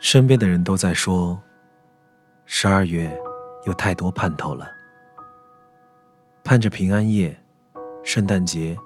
[0.00, 1.38] 身边的人都在说，
[2.46, 3.14] 十二月
[3.66, 4.66] 有太多盼头了，
[6.42, 7.38] 盼着平安夜、
[8.02, 8.78] 圣诞节、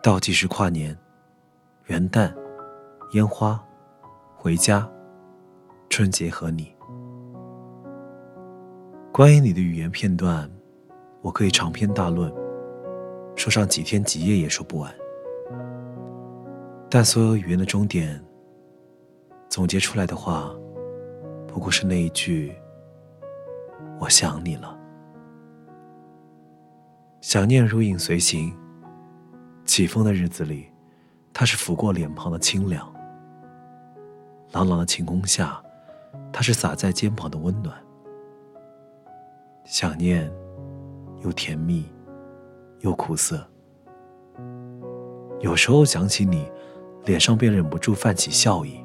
[0.00, 0.96] 倒计时跨年、
[1.86, 2.32] 元旦、
[3.14, 3.60] 烟花、
[4.46, 4.88] 回家、
[5.90, 6.72] 春节和你。
[9.12, 10.48] 关于你的语言片段，
[11.20, 12.32] 我可以长篇大论，
[13.34, 14.94] 说上几天几夜也说不完。
[16.88, 18.24] 但所有语言的终点。
[19.48, 20.54] 总结出来的话，
[21.48, 22.54] 不过是那一句
[23.98, 24.78] ：“我想你了。”
[27.20, 28.56] 想念如影随形。
[29.64, 30.68] 起风的日子里，
[31.32, 32.86] 它是拂过脸庞的清凉；
[34.52, 35.62] 朗朗的晴空下，
[36.32, 37.76] 它是洒在肩膀的温暖。
[39.64, 40.30] 想念，
[41.22, 41.84] 又甜蜜，
[42.80, 43.44] 又苦涩。
[45.40, 46.50] 有时候想起你，
[47.04, 48.82] 脸上便忍不住泛起笑意。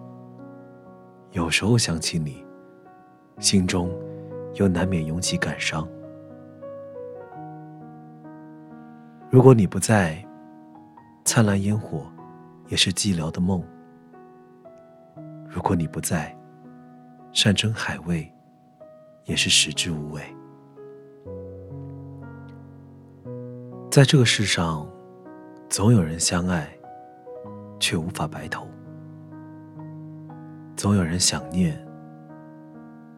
[1.31, 2.43] 有时候想起你，
[3.39, 3.89] 心中
[4.55, 5.87] 又难免涌起感伤。
[9.29, 10.21] 如果你不在，
[11.23, 12.05] 灿烂烟火
[12.67, 13.61] 也是寂寥的梦；
[15.51, 16.33] 如果你不在，
[17.33, 18.31] 山珍海味
[19.25, 20.21] 也是食之无味。
[23.91, 24.89] 在这个世上，
[25.69, 26.71] 总有人相爱，
[27.81, 28.65] 却无法白头。
[30.77, 31.77] 总有人想念，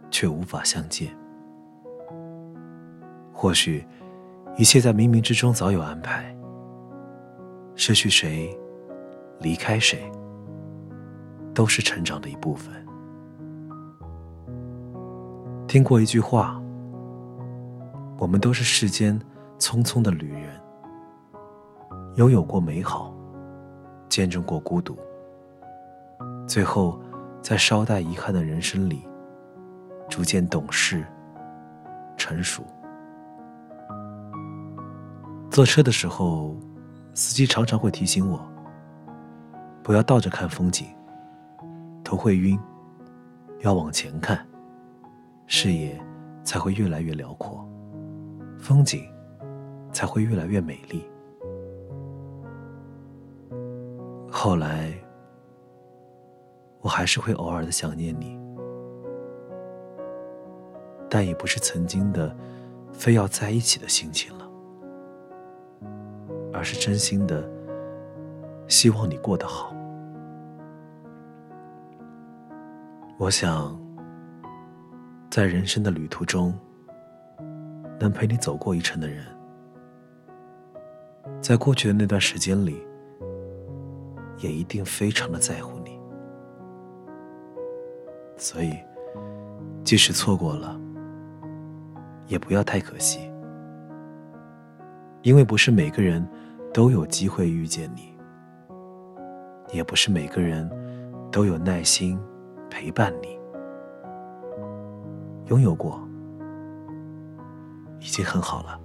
[0.09, 1.15] 却无法相见。
[3.31, 3.85] 或许，
[4.57, 6.35] 一切在冥冥之中早有安排。
[7.75, 8.49] 失去谁，
[9.39, 10.11] 离开谁，
[11.53, 12.73] 都是成长的一部分。
[15.67, 16.61] 听过一句话：
[18.17, 19.19] 我们都是世间
[19.59, 20.59] 匆匆的旅人，
[22.15, 23.13] 拥有过美好，
[24.09, 24.97] 见证过孤独，
[26.47, 26.99] 最后。
[27.43, 29.05] 在稍带遗憾的人生里，
[30.09, 31.05] 逐渐懂事、
[32.15, 32.63] 成熟。
[35.51, 36.55] 坐车的时候，
[37.13, 38.39] 司机常常会提醒我，
[39.83, 40.87] 不要倒着看风景，
[42.03, 42.59] 头会晕，
[43.61, 44.45] 要往前看，
[45.47, 45.99] 视野
[46.43, 47.67] 才会越来越辽阔，
[48.57, 49.03] 风景
[49.91, 51.03] 才会越来越美丽。
[54.29, 54.93] 后来。
[56.83, 58.37] 我还是会偶尔的想念你，
[61.09, 62.35] 但也不是曾经的
[62.91, 64.51] 非要在一起的心情了，
[66.51, 67.49] 而是真心的
[68.67, 69.73] 希望你过得好。
[73.19, 73.79] 我想，
[75.29, 76.51] 在人生的旅途中，
[77.99, 79.23] 能陪你走过一程的人，
[81.39, 82.83] 在过去的那段时间里，
[84.39, 85.97] 也一定非常的在乎你。
[88.35, 88.73] 所以，
[89.83, 90.77] 即使错过了，
[92.25, 93.31] 也不要太可惜，
[95.21, 96.27] 因为不是每个人
[96.73, 98.17] 都有机会遇见你，
[99.71, 100.67] 也不是每个人
[101.31, 102.19] 都有耐心
[102.73, 103.39] 陪伴你。
[105.45, 106.01] 拥有过，
[107.99, 108.79] 已经很好了。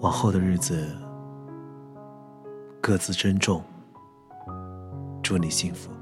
[0.00, 0.88] 往后的日子，
[2.80, 3.62] 各自珍重。
[5.22, 5.92] 祝你幸福。